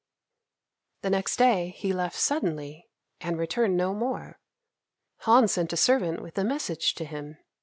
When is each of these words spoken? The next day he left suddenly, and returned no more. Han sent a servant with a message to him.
The 1.03 1.11
next 1.11 1.35
day 1.35 1.75
he 1.77 1.93
left 1.93 2.15
suddenly, 2.15 2.89
and 3.19 3.37
returned 3.37 3.77
no 3.77 3.93
more. 3.93 4.39
Han 5.27 5.47
sent 5.47 5.73
a 5.73 5.77
servant 5.77 6.23
with 6.23 6.39
a 6.39 6.43
message 6.43 6.95
to 6.95 7.05
him. 7.05 7.37